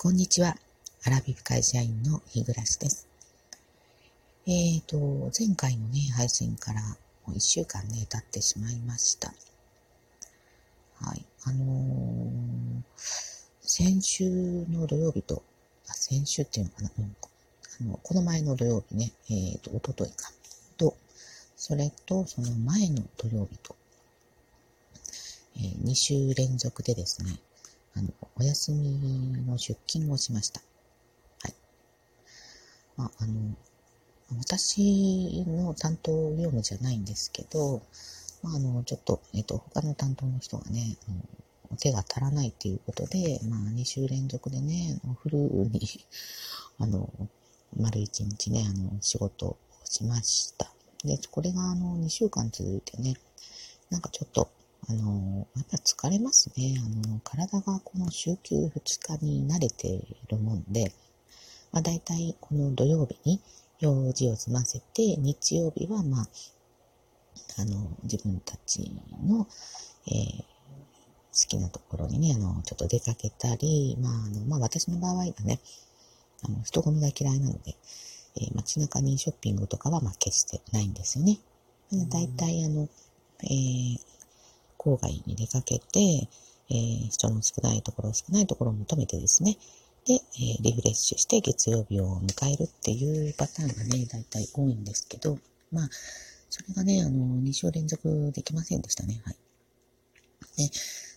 [0.00, 0.54] こんにちは。
[1.04, 3.08] アラビフ会社員の日暮です。
[4.46, 4.96] えっ、ー、と、
[5.36, 6.94] 前回のね、配信からも
[7.26, 9.34] う1週間ね、経ってしまいました。
[11.00, 11.24] はい。
[11.46, 12.82] あのー、
[13.60, 14.30] 先週
[14.70, 15.42] の土曜日と、
[15.88, 17.16] あ、先週っていうのかな、うん、
[17.80, 20.30] あのこの前の土曜日ね、えっ、ー、と、おとといか、
[20.76, 20.96] と、
[21.56, 23.74] それと、その前の土曜日と、
[25.56, 27.40] えー、2週連続でですね、
[27.94, 28.90] あの、お休み
[29.46, 30.60] の出勤をしました。
[31.42, 31.54] はい。
[32.96, 33.54] まあ、あの、
[34.38, 37.82] 私の担当業務じゃないんですけど、
[38.42, 45.80] まあ、あの、ちょっと、えっ、と、他の担当の人がね、あの手が足らないっていうことで、まあ、2週連続でね、フルに、
[46.78, 47.10] あの、
[47.76, 50.72] 丸1日ね、あの、仕事をしました。
[51.04, 53.14] で、これが、あの、2週間続いてね、
[53.90, 54.50] なんかちょっと、
[54.86, 56.76] あの、やっぱ疲れますね。
[56.78, 60.92] あの、体がこの週休2日に慣れているもんで、
[61.72, 63.40] まあ大体この土曜日に
[63.80, 66.28] 用事を済ませて、日曜日はまあ、
[67.58, 68.90] あの、自分たち
[69.26, 69.46] の、
[70.06, 75.60] えー、好きなところにね、あの、ちょっと出かけたり、まあ、あの、まあ私の場合はね、
[76.42, 77.74] あの、人混みが嫌いなので、
[78.36, 81.38] えー、街中にショッピングとかはまあ決してないんですよね。
[82.10, 82.88] 大体あの、
[83.42, 83.98] えー、
[84.78, 86.28] 郊外に出かけて、
[86.70, 89.56] えー、人の少ないところ、少ないところを求めてですね、
[90.06, 95.38] で、えー、リフレッシュして月曜日を迎えるっていうパターンがね、大体多いんですけど、
[95.72, 95.88] まあ、
[96.50, 99.20] それがね、あの、2週連続できませんでしたね。
[99.24, 99.36] はい。
[100.56, 100.70] で、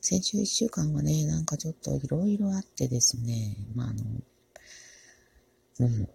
[0.00, 4.04] 先週1週間はね、なんかちょっといろいろあってですね、まあ、あの、
[5.80, 6.08] うん、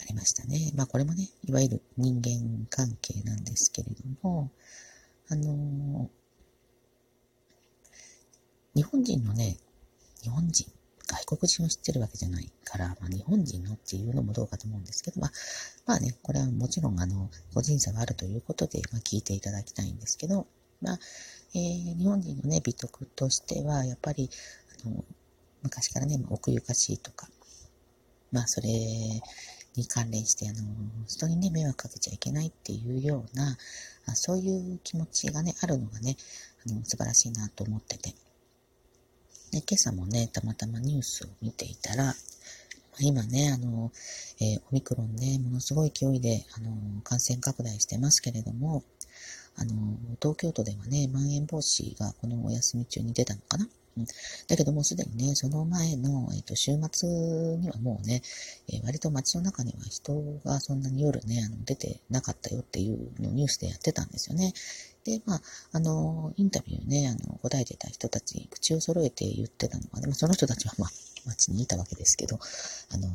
[0.00, 0.72] ありましたね。
[0.74, 4.50] まあ、これもね、いわゆる人間関係なんですけれども、
[5.28, 6.08] あの
[8.76, 9.56] 日本人のね、
[10.22, 10.66] 日本人、
[11.06, 15.30] 外国人を知ってるわけじゃないから、まあ、日本人のっていうのもどうかと思うんですけど、まあ、
[15.86, 20.46] まあね、これはもちろん、あの、個人差があるということで、まあ、聞いていただきたいんですけど、
[20.82, 20.98] まあ、
[21.54, 24.28] えー、日本人のね、美徳としては、やっぱり、
[24.84, 25.02] あの、
[25.62, 27.30] 昔からね、奥ゆかしいとか、
[28.30, 30.58] まあ、それに関連して、あの、
[31.06, 33.56] 人にね、迷惑かけちゃいけないっていうような、
[34.14, 36.18] そういう気持ちがね、あるのがね、
[36.66, 38.14] あの、素晴らしいなと思ってて、
[39.56, 42.14] で、今朝もね、たまたまニュースを見ていたら、
[43.00, 43.90] 今ね、あの、
[44.38, 46.70] えー、オミクロンね、ものすごい勢いで、あの、
[47.02, 48.82] 感染拡大してますけれども、
[49.56, 49.72] あの、
[50.20, 53.66] 東京都ではね、まん延防止がこのお休み中に出たのかな？
[53.96, 57.08] うん、だけどもすでにね、その前の、えーと、週末
[57.56, 58.20] にはもうね、
[58.68, 60.12] えー、割と街の中には人
[60.44, 64.52] がそんなに夜ね、あの出てなかったよっていうのをニュースでやってたんですよね。
[65.06, 70.90] で、まあ、あの、インタビューね、あの、答えてた人たち、口を揃えて言ってたのは、でもその人たちは、まあ、
[71.26, 72.38] 街にいたわけですけど、
[72.90, 73.12] あの、あ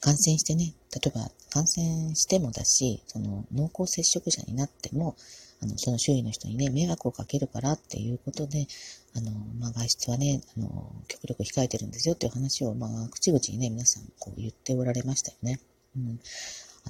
[0.00, 5.16] 感染してね、例えば感染してもだし、その濃厚接触者になっても、
[5.60, 8.66] あの、その周囲の人にね、迷惑をかけるからっていうことで、
[9.16, 15.60] あの、まあ、外出はね、あの、極力控えてるんですよっていう話を、まあ、口々にね、皆さんこう言っておられましたよね。
[15.96, 16.20] うん。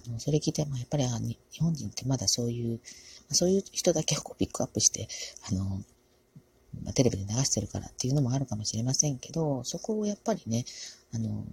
[0.06, 2.81] あの、それ聞いて、まあ、やっぱりあ日本人ってまだそういう、
[3.31, 5.09] そういう人だけをピックアップして、
[5.50, 5.82] あの、
[6.84, 10.64] まあ、テレビで流してるからっていうのもあるかもしれませんけど、そこをやっぱりね、
[11.12, 11.44] あの、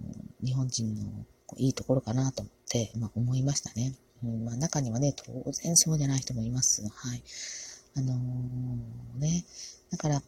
[0.44, 1.26] 日本人の
[1.56, 3.94] いいところかなと思って、まあ、思いましたね。
[4.22, 6.82] うん、まあ、中にはね、当然そうじゃない人もいます。
[6.82, 7.22] はい。
[7.96, 9.44] あのー、ね、
[9.90, 10.22] だから、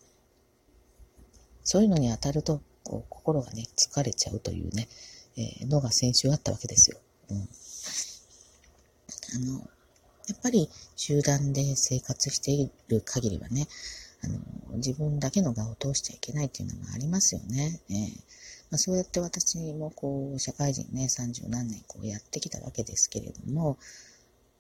[1.65, 4.89] そういうのに当たると、こう、心がね、疲れちゃうというね、
[5.37, 6.99] えー、のが先週あったわけですよ。
[7.31, 7.49] うん。
[9.35, 9.61] あの、
[10.29, 13.67] やっぱり集団で生活している限りはね、
[14.23, 14.39] あの、
[14.77, 17.81] 自分だけの場を通しちゃいけないっていうのがありますよね。
[17.91, 17.99] えー
[18.71, 23.79] まあ、そうやって私もこう、社会人ね、三十何年こうやってきたわけですけれども、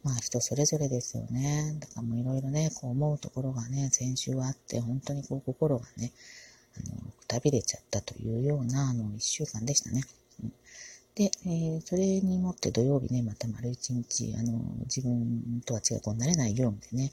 [0.02, 1.76] まあ人それぞれですよね。
[1.80, 6.12] だからもういろいろね、こう思うところがね、先週はあって、本当にこう心がね、
[6.76, 10.02] あの、くたびれちゃったというような、あの、一週間でしたね。
[10.42, 10.52] うん
[11.18, 17.10] で、えー、それにもって土曜日ね、また丸一日、あの、自分とは違う、こう、慣れない業務でね、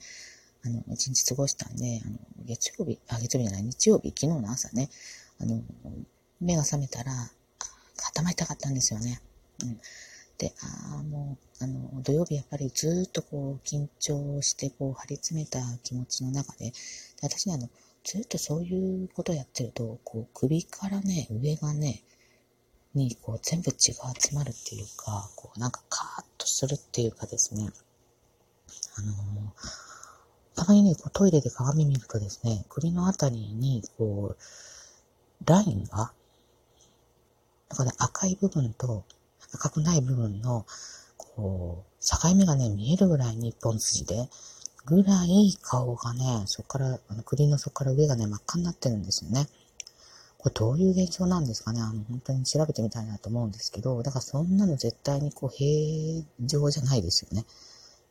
[0.64, 4.90] あの、一日過ごしたんで、あの、月曜日、あ、月曜日じゃない、日曜日、昨日の朝ね、
[5.40, 5.60] あの、
[6.40, 7.10] 目が覚めたら、
[8.14, 9.20] 頭痛かったんですよね。
[9.64, 9.80] うん。
[10.38, 16.72] で、ああ、もう、あの、土曜日やっぱりずっとこう、緊張して、こう、張り詰めた気持ちの中で、で
[17.22, 17.68] 私ね、あの、
[18.04, 22.04] ずっとそういうことをやってると、こう、首からね、上がね、
[22.96, 27.70] にこう全部血が集まるっていうか、こうなんかカーッとするっていうかですね、
[28.98, 29.52] あの
[30.54, 36.12] たまにね、こうトイレで鏡見るとですね、首のあたりにこう、ラインが
[37.68, 39.04] だから赤い部分と
[39.54, 40.66] 赤くない部分の、
[41.16, 44.28] こう、境目がね、見えるぐらいに一本筋で、
[44.84, 49.46] ぐらい顔がね、そこから、あの、首の底から上がね、真っ赤になってるんですよね。
[50.46, 51.80] これどういう現象なんですかね？
[51.80, 57.44] あの、本当に調べてみたいなと思うんですけど、だからそんなの絶対にこう平常じゃないですよね。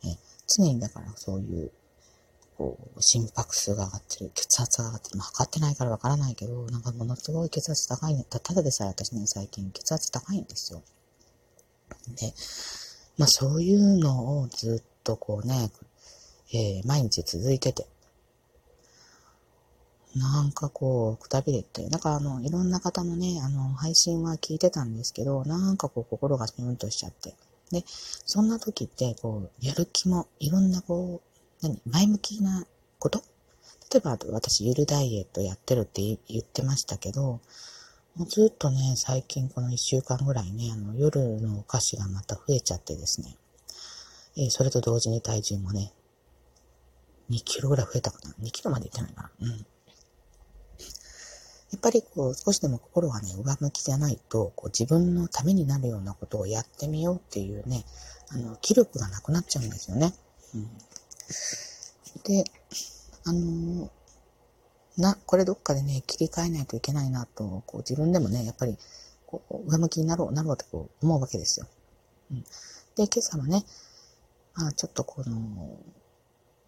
[0.04, 1.72] え常にだからそういう、
[2.58, 5.18] こう、心拍数が上がってる、血圧が上がってる。
[5.18, 8.26] まあ、測ってないからわからないけど、なんかものすごい血圧高いね。
[8.30, 10.82] ただでさえ私ね、最近血圧高いんですよ。
[12.20, 12.34] で、
[13.18, 15.72] まあそういうのをずっとこうね、
[16.52, 17.88] えー、毎日続いてて、
[20.16, 27.36] なんかこう、くたびれて、なんかあの、いろんな方のね、あの、配信は聞いてたんですけど、なんかこう、心がピュンとしちゃって。
[27.72, 31.22] で、そんな時って、こう、やる気も、いろんなこ
[31.62, 32.66] う、何、前向きな
[33.00, 33.24] こと？
[33.92, 37.42] 例えば、私、ゆるダイエットやってるって言ってましたけど、
[38.16, 43.36] もうずっとね、最近この一週間ぐらいね、あの、夜のお菓子がまた増えちゃってですね、
[44.38, 45.92] えー、それと同時に体重もね、
[47.30, 49.32] 2キロぐらい増えたかな ?2 キロまでいってないかな？
[49.42, 49.66] うん。
[51.76, 57.84] やっぱりこう、少しでも心がね、上向きじゃないと、こう自分のためになるようなことをやってみようっていうね、
[58.30, 60.14] あの、気力がなくなっちゃうんですよね。
[60.54, 60.70] うん、
[62.24, 62.46] で、
[63.26, 63.92] あの
[64.98, 68.78] な、これどっかでね、切り替えないといけないなと、こう自分でもね、やっぱり、
[69.28, 71.68] こう、上向きになろう、なろうとこう思うわけですよ。
[72.32, 72.48] うん、で、
[73.00, 73.66] 今朝もね、
[74.54, 75.78] まあちょっとこの、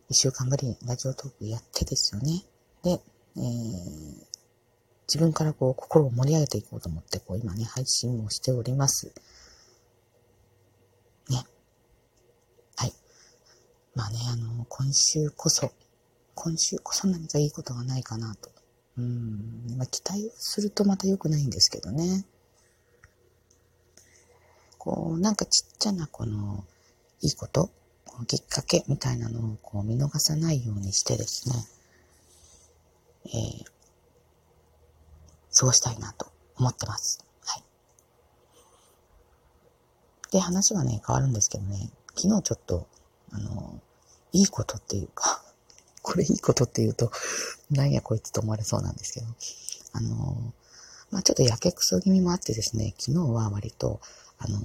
[0.09, 2.43] 一週間ぶりにラジオトークやってですよね。
[2.83, 3.01] で、
[3.37, 4.36] えー、
[5.07, 9.13] 自分からこう心を盛り上げていこうと思って、こう今ね、配信をしております。
[11.29, 11.45] ね。
[12.75, 12.93] はい。
[13.95, 15.71] まあね、あの、今週こそ、
[16.35, 18.51] 今週こそ何かいいことがないかなと。
[18.97, 19.77] うん。
[19.77, 22.25] まあ期待するとまた良くないんですけどね。
[24.77, 26.65] こう、なんかちっちゃなこの、
[27.21, 27.69] いいこと、
[28.27, 31.55] きっかけみたいなのをこう見逃さないようにしてですね、
[33.27, 33.76] えー
[35.57, 37.25] 過ごしたいなと思ってます。
[37.43, 37.63] はい。
[40.31, 42.87] で、話はね、変わるんですけどね、昨日ちょっと、
[43.31, 43.81] あの、
[44.33, 45.43] いいことっていうか、
[46.03, 47.11] これいいことって言うと、
[47.71, 49.27] なんやこいつと思われそうなんですけど、
[49.93, 50.53] あの、
[51.09, 53.99] まあ、ちょっとやけくそ気味もあってですね、昨日は割と、
[54.37, 54.59] あの、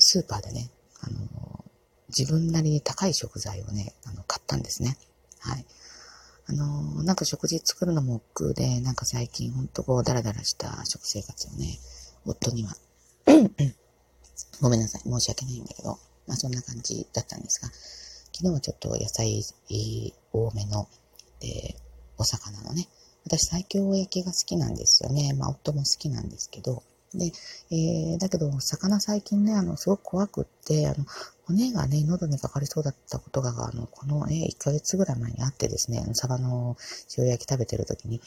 [0.00, 0.70] スーパーでね、
[1.00, 1.64] あの、
[2.08, 4.98] 自分なりに高い食材をね、あの、買ったんですね。
[5.38, 5.64] はい。
[6.48, 11.78] あの、なんか食事作るのも億劫で、なんか最近ほんとこうダラダラした食生活をね、
[12.24, 12.74] 夫には
[14.60, 17.68] ごめんなさい、申し訳ないんだけど、まあそんな感じだったんですが、
[18.32, 19.44] 昨日はちょっと野菜
[20.32, 20.88] 多めの、
[21.40, 21.76] で、
[22.16, 22.88] お魚のね、
[23.24, 25.34] 私最強焼きが好きなんですよね。
[25.34, 26.82] まあ夫も好きなんですけど、
[27.14, 27.32] で、
[27.70, 31.04] えー、だけど、魚最近ね、あの、すごく怖くって、あの、
[31.46, 36.76] 骨がね、喉にかかりそうだったことが、あの、この、えー1ヶ月ぐらい前にあってですね、あの、サバの
[37.16, 38.20] 塩焼き食べてる時に、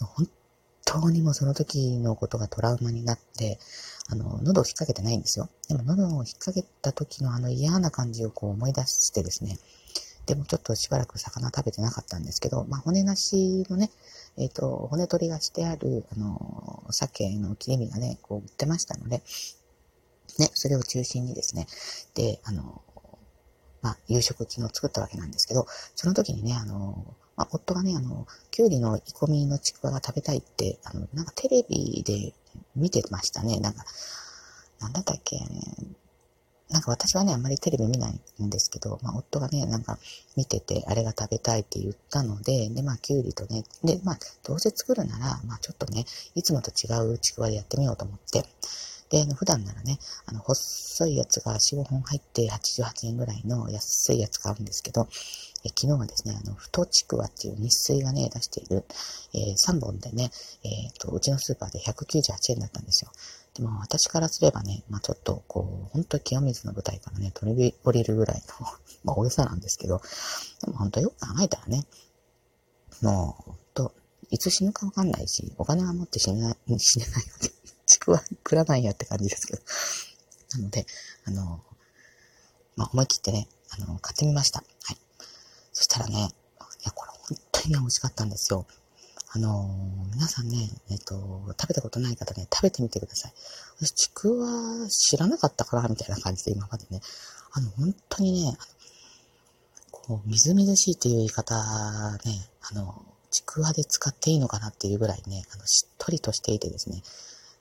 [0.00, 0.28] 本
[0.84, 3.58] 当にもうその時のことがトラウマになって、
[4.10, 5.48] あの、喉を引っ掛けてないんですよ。
[5.68, 9.58] でも喉を引っ掛けた時のあの嫌な感じをこう思い出してですね、
[10.28, 13.90] でもちょっとしばらく魚食べてなかったんですけど、まあ、骨なしのね、
[14.36, 19.22] えっ、ー、と、骨取りがしてある、あの、鮭の切り身がね、こう売ってましたので、
[20.38, 21.66] ね、それを中心にですね、
[22.14, 22.82] で、あの、
[23.80, 32.34] まあ、夕食昨日作ったわけなんですけど、その時にね、あの、まあ、夫がね、あの、きゅうりの煮込みのちくわが食べたいって、あの、なんかテレビで
[32.76, 33.60] 見てましたね。
[33.60, 33.82] なんか、
[34.78, 35.40] なんだったっけ、
[36.70, 39.98] なんか私はね、あんまりテレビ見ないんですけど、まあ、夫がね、なんか
[40.36, 48.44] 見てて、あれが食べたいって言ったので、で、まあ、きゅうりとね、で、まあ、どうせ作るなら、まあ、ちょっとね、いつもと違うちくわでやってみようと思って、
[49.10, 55.08] で、あの、普段ならね、あの、細いやつが4、5本入って88円ぐらいの安いやつ買うんですけど、
[55.64, 58.84] え昨日はですね、あの、太ちくわっていう日水がね、出している、
[59.34, 60.30] えー、3本でね、
[60.62, 63.10] えっ、ー、と、うちのスーパーで198円だったんですよ。
[63.58, 68.66] でも私からすればね、まあちょっとこう、本当清水の舞台からね、飛び降りるぐらいの
[69.02, 70.00] まあ大げさなんですけど、
[70.64, 71.84] でも本当よく考えたらね、
[73.02, 73.92] もう、と、
[74.30, 77.50] いつ死ぬかわかんないし、お金は持って死ねない、死ねないよね。
[77.86, 79.62] ちくわ食らないやって感じですけど。
[80.52, 80.86] なので、
[81.24, 81.60] あの、
[82.76, 84.62] まあ思い切ってね、あの、買ってみました。
[84.84, 84.98] はい。
[85.72, 86.20] そしたらね、い
[86.84, 88.66] や、これ本当に美味しかったんですよ。
[89.30, 93.32] あのー、皆さんね、えっ、と、食べたことない方ね、食べてみてください。
[93.78, 97.02] 私、ちくわ知らなかったから、みたいな感じで今までね、
[97.52, 98.56] あの、本当にね、
[99.90, 101.54] こう、みずみずしいっていう言い方
[102.24, 107.02] ね、あの、ちくわで使っていいのかなっていうぐらいね、あの、しっとりとしていてですね、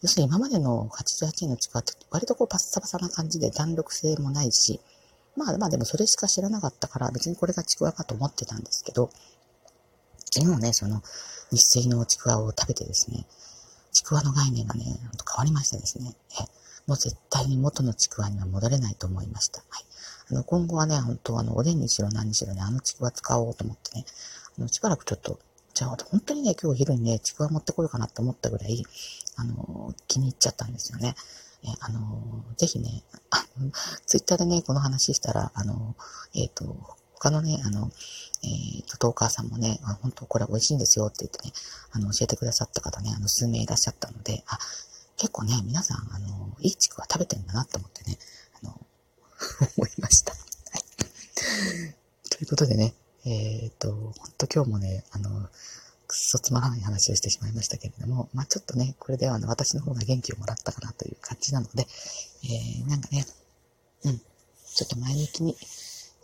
[0.01, 4.79] 要するに今までの88円のちくわって割とこうパッサパサな感じで弾力性もないし、
[5.35, 9.09] まあまあでもそれしか知らなかったから別にこれがちくわかと思ってたんですけど、
[10.37, 11.01] 昨日ね、その
[11.51, 13.25] 日清のちくわを食べてですね、
[13.91, 14.93] ちくわの概念がね、変
[15.35, 16.43] わりましてですね、え
[16.85, 19.63] もう絶対に元のちくわには戻れないと思いました。
[19.67, 19.85] はい。
[20.31, 24.05] あの、今後はね、本当あの、おでんにしろ何にしろね、あのちくわ使おうと思ってね、
[24.59, 25.39] あの、しばらくちょっと、
[25.73, 28.85] じゃあ、本当にね、今日昼にね、ちくわ持ってこようかなって思ったぐらい、
[29.37, 31.15] あの、気に入っちゃったんですよね。
[31.63, 33.71] えあの、ぜひね、あの、
[34.05, 35.95] ツイッターでね、この話したら、あの、
[36.35, 37.91] えっ、ー、と、他のね、あの、
[38.43, 41.53] えっ、ー、と、トーカーさんもね、あ本当これ美味しいんですよって言ってね、
[41.91, 44.57] あの、教えてくださった方ね、あの、数名いらっしゃったので、あ、
[45.17, 48.17] 結構ね、皆さん、あの、いいちくわ食べてんだなと思ってね、
[48.61, 48.71] あの、
[49.77, 50.33] 思いました。
[50.33, 50.83] はい。
[52.29, 52.93] ということでね、
[53.25, 55.49] えっ、ー、と、ほんと今日もね、あの、
[56.07, 61.85] くっそつまらない話をしてしまいましたけれども、まあちょっとね、これではあの私の方が元気をもらったかなという感じなので、
[62.43, 63.25] えー、なんかね、
[64.05, 65.57] うん、ちょっと前向きに、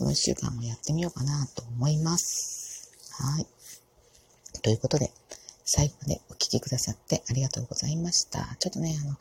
[0.03, 2.91] この一週間をやってみようかなと思います。
[3.23, 3.47] はい。
[4.61, 5.13] ということで、
[5.63, 8.57] 最後までお聴きくださってありがとうございました。
[8.59, 9.15] ちょっとね、あの、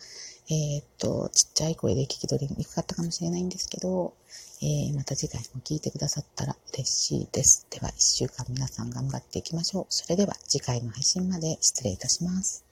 [0.51, 4.15] えー、っと、ちっちゃい声で聞き取りにくかったかもしれないんですけど、
[4.61, 7.69] えー、また次回も聞いてくださったら嬉しいです。
[7.71, 9.87] では、一週間皆さん頑張っていきましょう。
[9.89, 12.72] それでは次回の配信まで失礼いたします。